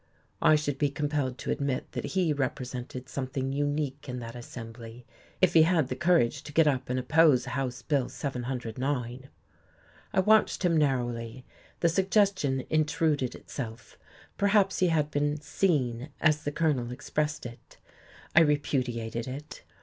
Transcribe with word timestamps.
I 0.41 0.55
should 0.55 0.79
be 0.79 0.89
compelled 0.89 1.37
to 1.37 1.51
admit 1.51 1.91
that 1.91 2.03
he 2.17 2.33
represented 2.33 3.07
something 3.07 3.53
unique 3.53 4.09
in 4.09 4.17
that 4.17 4.35
assembly 4.35 5.05
if 5.43 5.53
he 5.53 5.61
had 5.61 5.89
the 5.89 5.95
courage 5.95 6.41
to 6.41 6.51
get 6.51 6.65
up 6.65 6.89
and 6.89 6.97
oppose 6.97 7.45
House 7.45 7.83
Bill 7.83 8.09
709. 8.09 9.29
I 10.11 10.19
watched 10.19 10.65
him 10.65 10.75
narrowly; 10.75 11.45
the 11.81 11.89
suggestion 11.89 12.63
intruded 12.71 13.35
itself 13.35 13.99
perhaps 14.37 14.79
he 14.79 14.87
had 14.87 15.11
been 15.11 15.39
"seen," 15.39 16.09
as 16.19 16.45
the 16.45 16.51
Colonel 16.51 16.89
expressed 16.91 17.45
it. 17.45 17.77
I 18.35 18.41
repudiated 18.41 19.27
it. 19.27 19.61